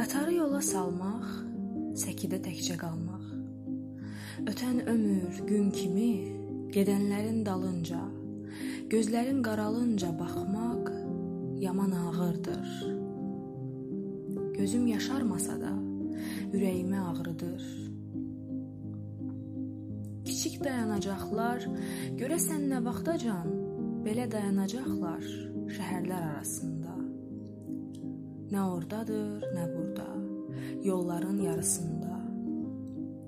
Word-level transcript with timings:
Qatarı 0.00 0.32
yola 0.32 0.62
salmaq, 0.64 1.24
səkidə 2.00 2.38
təkcə 2.40 2.72
qalmaq. 2.80 3.24
Ötən 4.48 4.78
ömür 4.88 5.40
gün 5.44 5.66
kimi 5.74 6.06
gedənlərin 6.72 7.42
dalınca, 7.44 7.98
gözlərin 8.94 9.42
qaralınca 9.44 10.08
baxmaq 10.16 10.88
yaman 11.66 11.92
ağırdır. 12.04 12.70
Gözüm 14.56 14.86
yaşarmasa 14.94 15.58
da 15.60 15.74
ürəyimi 16.48 17.02
ağrıdır. 17.10 17.68
Kiçik 20.30 20.62
dayanacaqlar, 20.64 21.68
görəsən 22.22 22.70
nə 22.72 22.80
vaxtacan 22.88 23.52
belə 24.08 24.30
dayanacaqlar 24.32 25.28
şəhərlər 25.76 26.24
arasında. 26.30 26.99
Nə 28.50 28.62
ordadır, 28.66 29.44
nə 29.54 29.64
burada, 29.70 30.08
yolların 30.82 31.36
yarısında. 31.44 32.16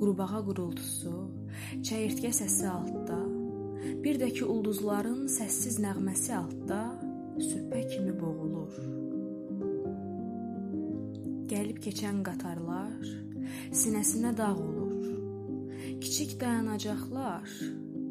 Qurbağa 0.00 0.40
qurultusu, 0.48 1.12
çəyirtkə 1.86 2.32
səsi 2.34 2.66
altda, 2.66 3.20
bir 4.02 4.18
də 4.18 4.32
ki 4.34 4.42
ulduzların 4.44 5.28
səssiz 5.30 5.78
nəğməsi 5.84 6.34
altda 6.34 6.80
süppə 7.38 7.84
kimi 7.92 8.16
boğulur. 8.18 8.74
Gəlib 11.54 11.78
keçən 11.86 12.24
qatarlar 12.26 13.06
sinəsinə 13.70 14.34
dağ 14.36 14.50
olur. 14.66 15.06
Kiçik 16.02 16.40
dayanacaqlar 16.40 17.54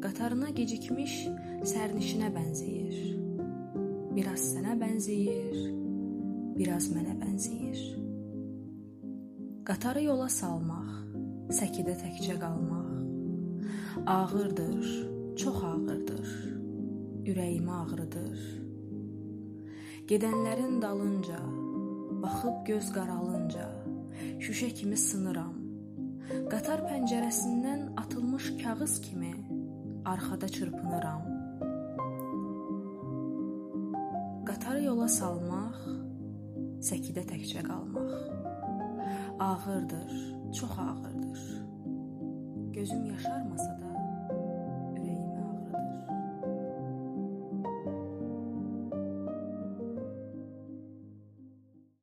qatarına 0.00 0.54
gecikmiş 0.56 1.20
sərnişinə 1.68 2.32
bənzəyir. 2.32 2.98
Biraz 4.16 4.52
sənə 4.54 4.78
bənzəyir, 4.80 5.73
biraz 6.58 6.90
mənə 6.94 7.18
bənzəyir. 7.20 7.80
Qatarı 9.64 10.04
yola 10.08 10.28
salmaq, 10.28 10.90
səkidə 11.60 11.96
təkcə 12.02 12.38
qalmaq 12.40 12.84
ağırdır, 14.06 15.08
çox 15.36 15.64
ağırdır. 15.64 16.28
Ürəyimi 17.24 17.72
ağrıdır. 17.72 18.38
Gedənlərin 20.08 20.82
dalınca, 20.82 21.40
baxıb 22.22 22.66
göz 22.68 22.90
qaralınca 22.92 23.64
şüşə 24.44 24.68
kimi 24.76 24.96
sınıram. 24.96 25.54
Qatar 26.52 26.84
pəncərəsindən 26.88 27.94
atılmış 28.00 28.50
kağız 28.62 29.00
kimi 29.06 29.32
arxada 30.04 30.48
çırpınıram. 30.48 31.24
Qatarı 34.44 34.84
yola 34.84 35.08
salmaq 35.08 35.93
səkidə 36.84 37.24
təkcə 37.28 37.62
qalmaq. 37.64 38.12
Ağırdır, 39.40 40.10
çox 40.58 40.78
ağırdır. 40.78 41.42
Gözüm 42.76 43.04
yaşarmasa 43.04 43.80
da 43.80 43.83